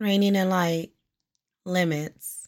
Reigning 0.00 0.36
in 0.36 0.48
light, 0.48 0.92
limits. 1.64 2.45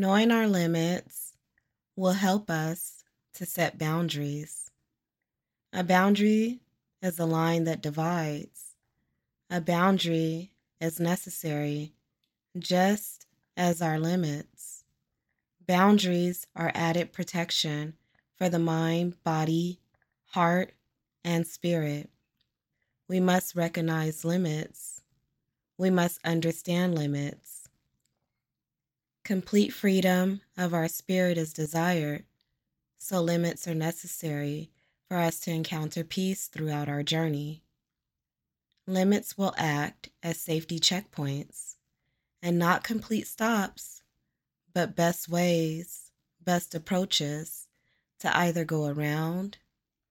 Knowing 0.00 0.30
our 0.30 0.46
limits 0.46 1.34
will 1.94 2.14
help 2.14 2.48
us 2.48 3.04
to 3.34 3.44
set 3.44 3.76
boundaries. 3.76 4.70
A 5.74 5.84
boundary 5.84 6.60
is 7.02 7.18
a 7.18 7.26
line 7.26 7.64
that 7.64 7.82
divides. 7.82 8.76
A 9.50 9.60
boundary 9.60 10.52
is 10.80 10.98
necessary, 10.98 11.92
just 12.58 13.26
as 13.58 13.82
our 13.82 14.00
limits. 14.00 14.84
Boundaries 15.66 16.46
are 16.56 16.72
added 16.74 17.12
protection 17.12 17.92
for 18.38 18.48
the 18.48 18.58
mind, 18.58 19.22
body, 19.22 19.80
heart, 20.28 20.72
and 21.22 21.46
spirit. 21.46 22.08
We 23.06 23.20
must 23.20 23.54
recognize 23.54 24.24
limits. 24.24 25.02
We 25.76 25.90
must 25.90 26.20
understand 26.24 26.94
limits. 26.94 27.59
Complete 29.30 29.72
freedom 29.72 30.40
of 30.58 30.74
our 30.74 30.88
spirit 30.88 31.38
is 31.38 31.52
desired, 31.52 32.24
so 32.98 33.22
limits 33.22 33.68
are 33.68 33.76
necessary 33.76 34.72
for 35.06 35.18
us 35.18 35.38
to 35.38 35.52
encounter 35.52 36.02
peace 36.02 36.48
throughout 36.48 36.88
our 36.88 37.04
journey. 37.04 37.62
Limits 38.88 39.38
will 39.38 39.54
act 39.56 40.08
as 40.20 40.36
safety 40.36 40.80
checkpoints 40.80 41.76
and 42.42 42.58
not 42.58 42.82
complete 42.82 43.28
stops, 43.28 44.02
but 44.74 44.96
best 44.96 45.28
ways, 45.28 46.10
best 46.44 46.74
approaches 46.74 47.68
to 48.18 48.36
either 48.36 48.64
go 48.64 48.86
around 48.86 49.58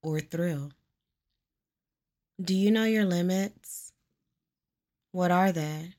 or 0.02 0.22
through. 0.22 0.70
Do 2.42 2.56
you 2.56 2.72
know 2.72 2.86
your 2.86 3.03
limits? 3.03 3.92
What 5.12 5.30
are 5.30 5.52
they? 5.52 5.95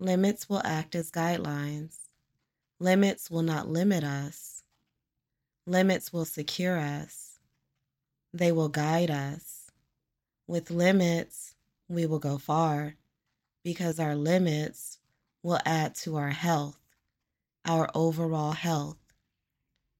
Limits 0.00 0.48
will 0.48 0.62
act 0.64 0.94
as 0.94 1.10
guidelines. 1.10 1.96
Limits 2.78 3.30
will 3.30 3.42
not 3.42 3.68
limit 3.68 4.04
us. 4.04 4.62
Limits 5.66 6.12
will 6.12 6.24
secure 6.24 6.78
us. 6.78 7.40
They 8.32 8.52
will 8.52 8.68
guide 8.68 9.10
us. 9.10 9.72
With 10.46 10.70
limits, 10.70 11.56
we 11.88 12.06
will 12.06 12.20
go 12.20 12.38
far 12.38 12.94
because 13.64 13.98
our 13.98 14.14
limits 14.14 14.98
will 15.42 15.58
add 15.66 15.96
to 15.96 16.16
our 16.16 16.30
health, 16.30 16.78
our 17.64 17.90
overall 17.92 18.52
health. 18.52 18.98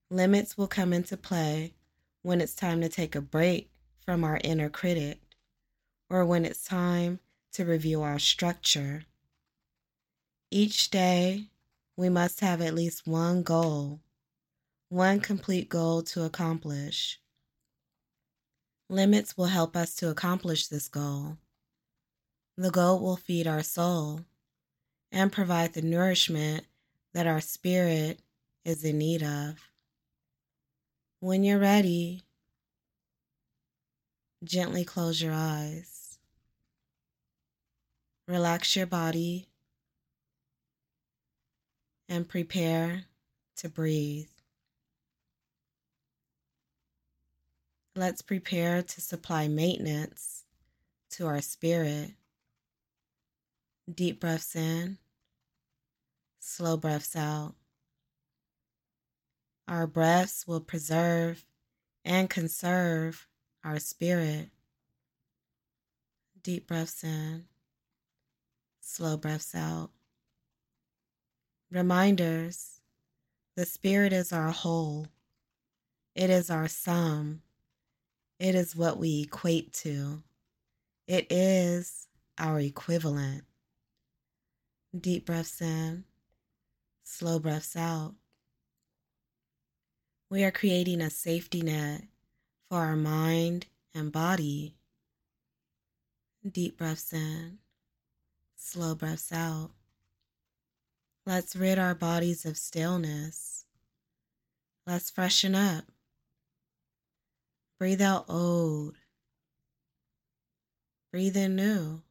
Limits 0.09 0.57
will 0.57 0.67
come 0.67 0.93
into 0.93 1.17
play 1.17 1.73
when 2.21 2.39
it's 2.39 2.55
time 2.55 2.79
to 2.81 2.89
take 2.89 3.15
a 3.15 3.21
break 3.21 3.69
from 4.05 4.23
our 4.23 4.39
inner 4.45 4.69
critic 4.69 5.19
or 6.09 6.25
when 6.25 6.45
it's 6.45 6.63
time 6.63 7.19
to 7.51 7.65
review 7.65 8.01
our 8.01 8.17
structure 8.17 9.03
each 10.51 10.89
day, 10.89 11.45
we 11.95 12.09
must 12.09 12.39
have 12.39 12.61
at 12.61 12.73
least 12.73 13.05
one 13.05 13.43
goal, 13.43 13.99
one 14.89 15.19
complete 15.19 15.69
goal 15.69 16.01
to 16.01 16.23
accomplish. 16.23 17.19
Limits 18.89 19.37
will 19.37 19.45
help 19.45 19.75
us 19.75 19.93
to 19.95 20.09
accomplish 20.09 20.67
this 20.67 20.87
goal. 20.87 21.37
The 22.57 22.71
goal 22.71 22.99
will 22.99 23.15
feed 23.15 23.45
our 23.45 23.61
soul 23.61 24.21
and 25.11 25.31
provide 25.31 25.73
the 25.73 25.81
nourishment 25.81 26.65
that 27.13 27.27
our 27.27 27.41
spirit 27.41 28.19
is 28.65 28.83
in 28.83 28.97
need 28.97 29.21
of. 29.21 29.55
When 31.19 31.43
you're 31.43 31.59
ready, 31.59 32.23
gently 34.43 34.83
close 34.83 35.21
your 35.21 35.33
eyes. 35.33 36.17
Relax 38.27 38.75
your 38.75 38.87
body 38.87 39.48
and 42.09 42.27
prepare 42.27 43.05
to 43.57 43.69
breathe. 43.69 44.27
Let's 47.95 48.23
prepare 48.23 48.81
to 48.81 49.01
supply 49.01 49.47
maintenance 49.47 50.43
to 51.11 51.27
our 51.27 51.41
spirit. 51.41 52.13
Deep 53.93 54.19
breaths 54.19 54.55
in, 54.55 54.97
slow 56.39 56.77
breaths 56.77 57.15
out. 57.15 57.53
Our 59.67 59.85
breaths 59.85 60.47
will 60.47 60.61
preserve 60.61 61.45
and 62.03 62.29
conserve 62.29 63.27
our 63.63 63.79
spirit. 63.79 64.49
Deep 66.41 66.67
breaths 66.67 67.03
in, 67.03 67.45
slow 68.79 69.17
breaths 69.17 69.53
out. 69.53 69.91
Reminders 71.71 72.81
the 73.55 73.65
Spirit 73.65 74.11
is 74.11 74.33
our 74.33 74.49
whole, 74.49 75.05
it 76.15 76.31
is 76.31 76.49
our 76.49 76.67
sum, 76.67 77.43
it 78.39 78.55
is 78.55 78.75
what 78.75 78.97
we 78.97 79.21
equate 79.21 79.71
to, 79.73 80.23
it 81.07 81.27
is 81.29 82.07
our 82.39 82.59
equivalent. 82.59 83.43
Deep 84.99 85.27
breaths 85.27 85.61
in, 85.61 86.05
slow 87.03 87.37
breaths 87.37 87.75
out. 87.75 88.15
We 90.31 90.43
are 90.43 90.51
creating 90.51 91.01
a 91.01 91.11
safety 91.11 91.61
net 91.61 92.01
for 92.67 92.77
our 92.77 92.95
mind 92.95 93.67
and 93.93 94.11
body. 94.11 94.73
Deep 96.49 96.79
breaths 96.79 97.13
in, 97.13 97.59
slow 98.55 98.95
breaths 98.95 99.31
out. 99.31 99.69
Let's 101.29 101.55
rid 101.55 101.77
our 101.77 101.93
bodies 101.93 102.43
of 102.43 102.57
stillness. 102.57 103.63
Let's 104.87 105.11
freshen 105.11 105.53
up. 105.53 105.83
Breathe 107.77 108.01
out 108.01 108.25
old. 108.27 108.95
Breathe 111.11 111.37
in 111.37 111.55
new. 111.55 112.01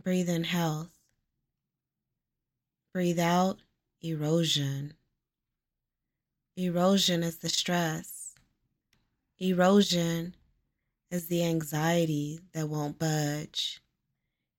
Breathe 0.00 0.28
in 0.28 0.44
health. 0.44 0.92
Breathe 2.92 3.18
out 3.18 3.58
erosion. 4.00 4.94
Erosion 6.56 7.24
is 7.24 7.38
the 7.38 7.48
stress. 7.48 8.36
Erosion 9.40 10.36
is 11.10 11.26
the 11.26 11.42
anxiety 11.42 12.38
that 12.52 12.68
won't 12.68 13.00
budge. 13.00 13.80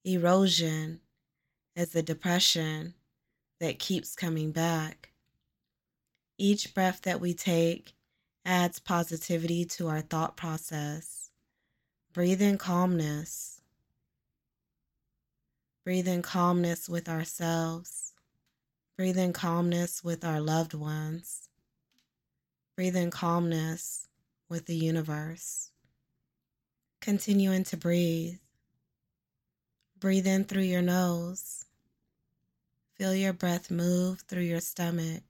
Erosion 0.03 0.99
is 1.75 1.89
the 1.89 2.03
depression 2.03 2.93
that 3.59 3.79
keeps 3.79 4.15
coming 4.15 4.51
back. 4.51 5.11
Each 6.37 6.73
breath 6.73 7.01
that 7.03 7.21
we 7.21 7.33
take 7.33 7.93
adds 8.45 8.79
positivity 8.79 9.65
to 9.65 9.87
our 9.87 10.01
thought 10.01 10.37
process. 10.37 11.31
Breathe 12.13 12.41
in 12.41 12.57
calmness. 12.57 13.61
Breathe 15.83 16.07
in 16.07 16.21
calmness 16.21 16.87
with 16.87 17.09
ourselves. 17.09 18.13
Breathe 18.97 19.17
in 19.17 19.33
calmness 19.33 20.03
with 20.03 20.23
our 20.23 20.39
loved 20.39 20.73
ones. 20.73 21.49
Breathe 22.75 22.95
in 22.95 23.11
calmness 23.11 24.07
with 24.49 24.65
the 24.65 24.75
universe. 24.75 25.71
Continuing 27.01 27.63
to 27.65 27.77
breathe. 27.77 28.37
Breathe 29.99 30.27
in 30.27 30.45
through 30.45 30.63
your 30.63 30.81
nose. 30.81 31.64
Feel 32.97 33.13
your 33.13 33.33
breath 33.33 33.69
move 33.69 34.21
through 34.21 34.43
your 34.43 34.61
stomach. 34.61 35.23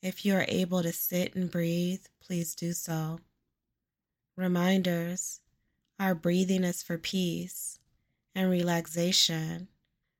If 0.00 0.24
you 0.24 0.34
are 0.36 0.44
able 0.48 0.82
to 0.82 0.92
sit 0.92 1.34
and 1.34 1.50
breathe, 1.50 2.04
please 2.20 2.54
do 2.54 2.72
so. 2.72 3.18
Reminders 4.36 5.40
our 5.98 6.14
breathing 6.14 6.62
is 6.62 6.82
for 6.82 6.98
peace 6.98 7.78
and 8.34 8.50
relaxation 8.50 9.68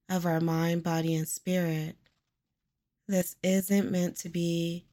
of 0.08 0.26
our 0.26 0.40
mind, 0.40 0.82
body, 0.82 1.14
and 1.14 1.28
spirit. 1.28 1.96
This 3.06 3.36
isn't 3.42 3.90
meant 3.90 4.16
to 4.18 4.28
be 4.28 4.86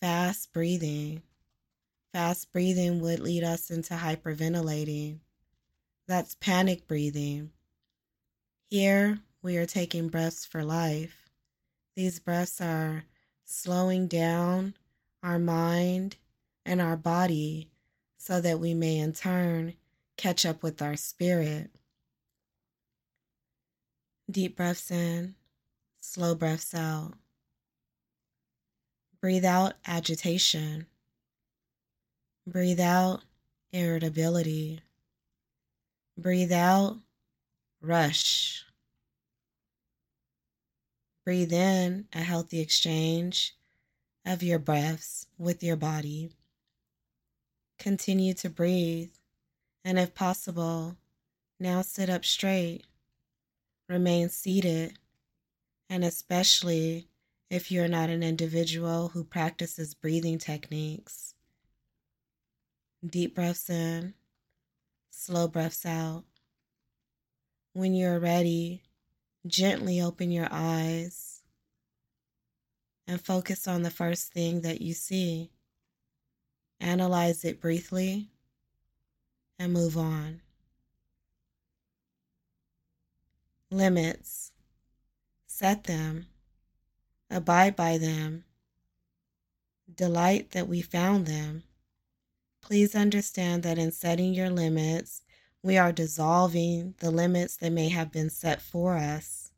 fast 0.00 0.52
breathing. 0.52 1.22
Fast 2.12 2.52
breathing 2.52 3.00
would 3.00 3.20
lead 3.20 3.44
us 3.44 3.70
into 3.70 3.94
hyperventilating. 3.94 5.20
That's 6.06 6.34
panic 6.34 6.86
breathing. 6.86 7.50
Here, 8.70 9.20
we 9.44 9.58
are 9.58 9.66
taking 9.66 10.08
breaths 10.08 10.46
for 10.46 10.64
life. 10.64 11.28
These 11.94 12.18
breaths 12.18 12.62
are 12.62 13.04
slowing 13.44 14.08
down 14.08 14.74
our 15.22 15.38
mind 15.38 16.16
and 16.64 16.80
our 16.80 16.96
body 16.96 17.68
so 18.16 18.40
that 18.40 18.58
we 18.58 18.72
may 18.72 18.96
in 18.96 19.12
turn 19.12 19.74
catch 20.16 20.46
up 20.46 20.62
with 20.62 20.80
our 20.80 20.96
spirit. 20.96 21.70
Deep 24.30 24.56
breaths 24.56 24.90
in, 24.90 25.34
slow 26.00 26.34
breaths 26.34 26.74
out. 26.74 27.12
Breathe 29.20 29.44
out 29.44 29.74
agitation. 29.86 30.86
Breathe 32.46 32.80
out 32.80 33.20
irritability. 33.72 34.80
Breathe 36.16 36.52
out 36.52 36.96
rush. 37.82 38.64
Breathe 41.24 41.52
in 41.54 42.06
a 42.12 42.20
healthy 42.22 42.60
exchange 42.60 43.56
of 44.26 44.42
your 44.42 44.58
breaths 44.58 45.26
with 45.38 45.62
your 45.62 45.76
body. 45.76 46.30
Continue 47.78 48.34
to 48.34 48.50
breathe, 48.50 49.10
and 49.84 49.98
if 49.98 50.14
possible, 50.14 50.96
now 51.58 51.82
sit 51.82 52.10
up 52.10 52.24
straight. 52.24 52.84
Remain 53.88 54.28
seated, 54.28 54.98
and 55.88 56.04
especially 56.04 57.08
if 57.50 57.70
you're 57.70 57.88
not 57.88 58.10
an 58.10 58.22
individual 58.22 59.08
who 59.08 59.24
practices 59.24 59.94
breathing 59.94 60.38
techniques. 60.38 61.34
Deep 63.04 63.34
breaths 63.34 63.68
in, 63.68 64.14
slow 65.10 65.48
breaths 65.48 65.84
out. 65.84 66.24
When 67.72 67.94
you're 67.94 68.20
ready, 68.20 68.83
gently 69.46 70.00
open 70.00 70.30
your 70.30 70.48
eyes 70.50 71.42
and 73.06 73.20
focus 73.20 73.68
on 73.68 73.82
the 73.82 73.90
first 73.90 74.32
thing 74.32 74.62
that 74.62 74.80
you 74.80 74.94
see. 74.94 75.50
Analyze 76.80 77.44
it 77.44 77.60
briefly 77.60 78.28
and 79.58 79.72
move 79.72 79.96
on. 79.96 80.40
Limits. 83.70 84.52
Set 85.46 85.84
them. 85.84 86.26
Abide 87.30 87.76
by 87.76 87.98
them. 87.98 88.44
Delight 89.92 90.52
that 90.52 90.68
we 90.68 90.80
found 90.80 91.26
them. 91.26 91.62
Please 92.62 92.94
understand 92.94 93.62
that 93.62 93.78
in 93.78 93.92
setting 93.92 94.32
your 94.32 94.48
limits, 94.48 95.22
we 95.64 95.78
are 95.78 95.92
dissolving 95.92 96.94
the 96.98 97.10
limits 97.10 97.56
that 97.56 97.72
may 97.72 97.88
have 97.88 98.12
been 98.12 98.28
set 98.28 98.60
for 98.60 98.98
us, 98.98 99.50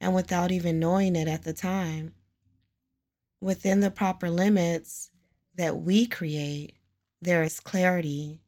and 0.00 0.12
without 0.12 0.50
even 0.50 0.80
knowing 0.80 1.14
it 1.14 1.28
at 1.28 1.44
the 1.44 1.52
time. 1.52 2.12
Within 3.40 3.78
the 3.78 3.92
proper 3.92 4.28
limits, 4.28 5.12
that 5.54 5.76
we 5.76 6.04
create, 6.04 6.74
there 7.22 7.44
is 7.44 7.60
clarity, 7.60 8.40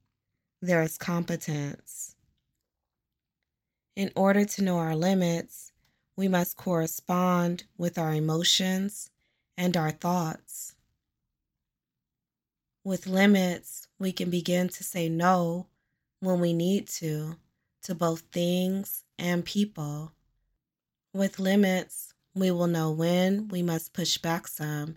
there 0.60 0.82
is 0.82 0.98
competence. 0.98 2.16
In 3.94 4.10
order 4.16 4.44
to 4.44 4.62
know 4.64 4.78
our 4.78 4.96
limits, 4.96 5.70
we 6.16 6.26
must 6.26 6.56
correspond 6.56 7.62
with 7.78 7.96
our 7.96 8.12
emotions 8.12 9.08
and 9.56 9.76
our 9.76 9.92
thoughts. 9.92 10.74
With 12.82 13.06
limits, 13.06 13.86
we 14.00 14.10
can 14.10 14.30
begin 14.30 14.68
to 14.70 14.82
say 14.82 15.08
no 15.08 15.68
when 16.22 16.38
we 16.38 16.52
need 16.52 16.86
to, 16.86 17.36
to 17.82 17.94
both 17.94 18.20
things 18.32 19.04
and 19.18 19.44
people. 19.44 20.12
With 21.12 21.40
limits, 21.40 22.14
we 22.32 22.50
will 22.50 22.68
know 22.68 22.92
when 22.92 23.48
we 23.48 23.60
must 23.60 23.92
push 23.92 24.16
back 24.18 24.46
some 24.46 24.96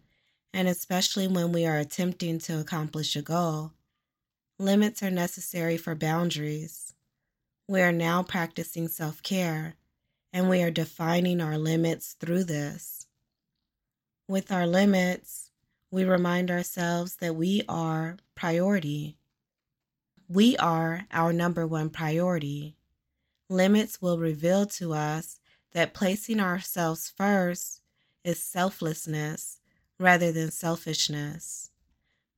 and 0.56 0.70
especially 0.70 1.28
when 1.28 1.52
we 1.52 1.66
are 1.66 1.78
attempting 1.78 2.40
to 2.40 2.58
accomplish 2.58 3.18
a 3.18 3.22
goal. 3.22 3.74
Limits 4.58 5.04
are 5.04 5.12
necessary 5.12 5.76
for 5.76 5.96
boundaries. 5.96 6.94
We 7.68 7.82
are 7.82 7.92
now 7.92 8.24
practicing 8.24 8.88
self 8.88 9.22
care, 9.22 9.76
and 10.32 10.48
we 10.48 10.62
are 10.62 10.72
defining 10.72 11.42
our 11.42 11.58
limits 11.58 12.14
through 12.14 12.46
this. 12.46 13.06
With 14.30 14.50
our 14.50 14.66
limits, 14.66 15.50
we 15.92 16.06
remind 16.06 16.50
ourselves 16.50 17.18
that 17.18 17.36
we 17.36 17.64
are 17.68 18.16
priority. 18.34 19.18
We 20.28 20.58
are 20.58 21.06
our 21.12 21.32
number 21.32 21.68
one 21.68 21.92
priority. 21.92 22.76
Limits 23.48 24.02
will 24.02 24.18
reveal 24.18 24.66
to 24.66 24.94
us 24.94 25.40
that 25.74 25.94
placing 25.94 26.40
ourselves 26.40 27.14
first 27.16 27.82
is 28.24 28.40
selflessness 28.40 29.60
rather 30.00 30.32
than 30.32 30.50
selfishness. 30.50 31.70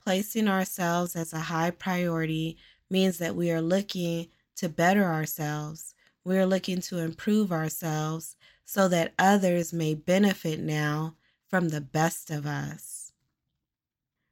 Placing 0.03 0.49
ourselves 0.49 1.15
as 1.15 1.31
a 1.31 1.39
high 1.39 1.71
priority 1.71 2.57
means 2.89 3.19
that 3.19 3.35
we 3.37 3.51
are 3.51 3.61
looking 3.61 4.27
to 4.57 4.67
better 4.67 5.05
ourselves. 5.05 5.93
We 6.25 6.37
are 6.37 6.45
looking 6.45 6.81
to 6.81 6.97
improve 6.97 7.53
ourselves 7.53 8.35
so 8.65 8.89
that 8.89 9.13
others 9.17 9.71
may 9.71 9.93
benefit 9.93 10.59
now 10.59 11.15
from 11.47 11.69
the 11.69 11.81
best 11.81 12.31
of 12.31 12.45
us. 12.45 13.13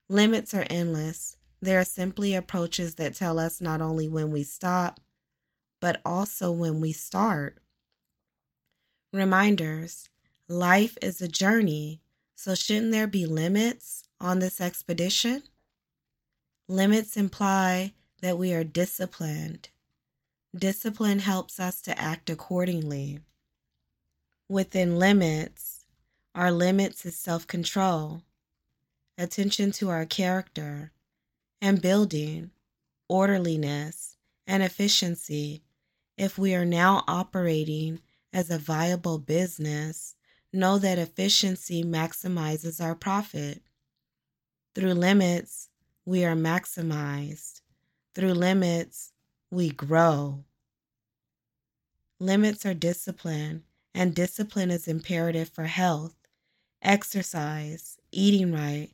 Limits 0.10 0.54
are 0.54 0.68
endless. 0.69 1.38
They 1.65 1.75
are 1.75 1.83
simply 1.83 2.35
approaches 2.35 2.94
that 2.95 3.15
tell 3.15 3.39
us 3.39 3.59
not 3.59 3.81
only 3.81 4.07
when 4.07 4.29
we 4.29 4.44
stop, 4.44 5.00
but 5.81 6.00
also 6.06 6.51
when 6.51 6.79
we 6.79 6.91
start. 6.91 7.57
Reminders 9.12 10.07
life 10.47 10.95
is 11.01 11.23
a 11.23 11.27
journey. 11.27 12.01
So, 12.35 12.53
shouldn't 12.53 12.91
there 12.91 13.07
be 13.07 13.25
limits 13.25 14.03
on 14.21 14.38
this 14.38 14.62
expedition? 14.62 15.41
Limits 16.67 17.17
imply 17.17 17.94
that 18.21 18.38
we 18.38 18.53
are 18.53 18.63
disciplined. 18.63 19.69
Discipline 20.56 21.17
helps 21.17 21.59
us 21.59 21.81
to 21.81 22.00
act 22.00 22.29
accordingly. 22.29 23.21
Within 24.47 25.00
limits, 25.00 25.83
our 26.35 26.51
limits 26.51 27.07
is 27.07 27.17
self 27.17 27.47
control, 27.47 28.21
attention 29.17 29.71
to 29.71 29.89
our 29.89 30.06
character, 30.06 30.91
and 31.62 31.81
building, 31.81 32.52
orderliness, 33.07 34.18
and 34.48 34.63
efficiency. 34.63 35.63
If 36.18 36.38
we 36.38 36.56
are 36.56 36.65
now 36.65 37.03
operating 37.08 38.00
as 38.32 38.50
a 38.50 38.58
viable 38.58 39.20
business, 39.20 40.15
know 40.53 40.77
that 40.77 40.98
efficiency 40.98 41.84
maximizes 41.84 42.84
our 42.84 42.96
profit. 42.96 43.62
Through 44.74 44.94
limits, 44.94 45.70
we 46.06 46.24
are 46.25 46.36
maximized. 46.36 47.62
Through 48.13 48.34
limits, 48.34 49.12
we 49.51 49.70
grow. 49.70 50.44
Limits 52.20 52.65
are 52.65 52.74
discipline, 52.74 53.63
and 53.94 54.15
discipline 54.15 54.72
is 54.72 54.88
imperative 54.88 55.50
for 55.50 55.65
health, 55.65 56.15
exercise, 56.82 57.98
eating 58.12 58.53
right, 58.53 58.89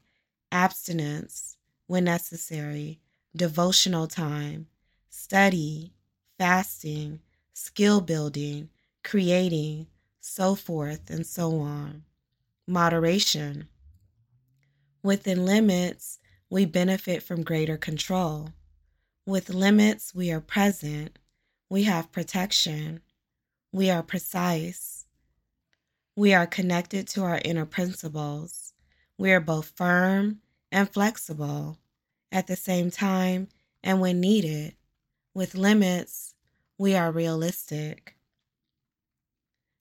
abstinence 0.52 1.58
when 1.92 2.06
necessary, 2.06 3.02
devotional 3.36 4.08
time, 4.08 4.66
study, 5.10 5.92
fasting, 6.38 7.20
skill 7.52 8.00
building, 8.00 8.70
creating, 9.04 9.86
so 10.22 10.56
forth 10.56 11.10
and 11.10 11.28
so 11.28 11.60
on. 11.60 12.02
Moderation. 12.66 13.68
Within 15.04 15.46
limits, 15.46 16.20
we 16.50 16.64
benefit 16.64 17.22
from 17.22 17.44
greater 17.44 17.76
control. 17.76 18.54
With 19.26 19.50
limits, 19.50 20.16
we 20.16 20.32
are 20.32 20.40
present. 20.40 21.20
We 21.70 21.84
have 21.84 22.14
protection. 22.14 23.02
We 23.74 23.90
are 23.90 24.02
precise. 24.02 25.08
We 26.16 26.34
are 26.34 26.48
connected 26.48 27.10
to 27.10 27.24
our 27.24 27.42
inner 27.44 27.66
principles. 27.66 28.72
We 29.18 29.34
are 29.34 29.42
both 29.42 29.74
firm 29.76 30.40
and 30.72 30.90
flexible 30.90 31.80
at 32.32 32.48
the 32.48 32.56
same 32.56 32.92
time 32.92 33.48
and 33.84 34.00
when 34.00 34.20
needed. 34.20 34.76
With 35.34 35.56
limits, 35.56 36.36
we 36.78 36.96
are 36.96 37.12
realistic. 37.12 38.16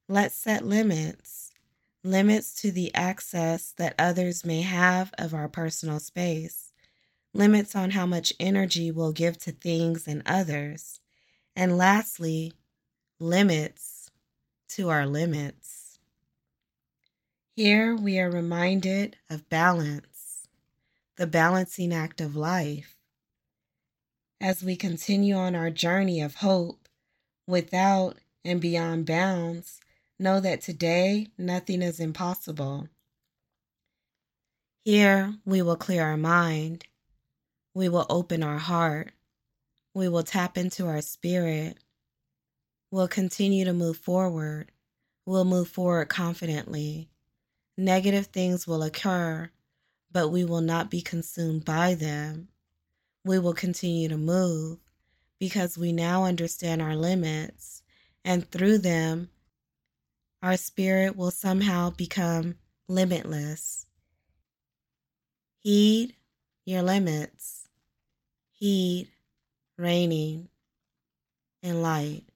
Let's 0.08 0.34
set 0.34 0.64
limits, 0.64 1.52
limits 2.02 2.54
to 2.62 2.72
the 2.72 2.94
access 2.94 3.72
that 3.78 3.94
others 3.98 4.44
may 4.44 4.62
have 4.62 5.12
of 5.18 5.34
our 5.34 5.48
personal 5.48 6.00
space, 6.00 6.72
limits 7.32 7.76
on 7.76 7.90
how 7.90 8.06
much 8.06 8.32
energy 8.40 8.90
we'll 8.90 9.12
give 9.12 9.38
to 9.38 9.52
things 9.52 10.08
and 10.08 10.22
others, 10.26 11.00
and 11.54 11.76
lastly, 11.78 12.52
limits 13.18 14.10
to 14.70 14.88
our 14.88 15.06
limits. 15.06 15.98
Here 17.54 17.94
we 17.94 18.18
are 18.18 18.30
reminded 18.30 19.16
of 19.28 19.48
balance, 19.48 20.09
the 21.20 21.26
balancing 21.26 21.92
act 21.92 22.22
of 22.22 22.34
life. 22.34 22.96
As 24.40 24.62
we 24.62 24.74
continue 24.74 25.34
on 25.34 25.54
our 25.54 25.68
journey 25.68 26.22
of 26.22 26.36
hope, 26.36 26.88
without 27.46 28.16
and 28.42 28.58
beyond 28.58 29.04
bounds, 29.04 29.80
know 30.18 30.40
that 30.40 30.62
today 30.62 31.26
nothing 31.36 31.82
is 31.82 32.00
impossible. 32.00 32.88
Here 34.82 35.34
we 35.44 35.60
will 35.60 35.76
clear 35.76 36.04
our 36.04 36.16
mind. 36.16 36.86
We 37.74 37.90
will 37.90 38.06
open 38.08 38.42
our 38.42 38.56
heart. 38.56 39.12
We 39.92 40.08
will 40.08 40.22
tap 40.22 40.56
into 40.56 40.86
our 40.86 41.02
spirit. 41.02 41.76
We'll 42.90 43.08
continue 43.08 43.66
to 43.66 43.74
move 43.74 43.98
forward. 43.98 44.72
We'll 45.26 45.44
move 45.44 45.68
forward 45.68 46.08
confidently. 46.08 47.10
Negative 47.76 48.24
things 48.24 48.66
will 48.66 48.82
occur, 48.82 49.50
but 50.12 50.28
we 50.28 50.44
will 50.44 50.60
not 50.60 50.90
be 50.90 51.00
consumed 51.00 51.64
by 51.64 51.94
them. 51.94 52.48
We 53.24 53.38
will 53.38 53.54
continue 53.54 54.08
to 54.08 54.16
move 54.16 54.78
because 55.38 55.78
we 55.78 55.92
now 55.92 56.24
understand 56.24 56.82
our 56.82 56.96
limits, 56.96 57.82
and 58.24 58.50
through 58.50 58.78
them, 58.78 59.30
our 60.42 60.56
spirit 60.56 61.16
will 61.16 61.30
somehow 61.30 61.90
become 61.90 62.56
limitless. 62.88 63.86
Heed 65.58 66.14
your 66.64 66.82
limits. 66.82 67.68
Heed 68.52 69.08
reigning 69.76 70.48
in 71.62 71.82
light. 71.82 72.29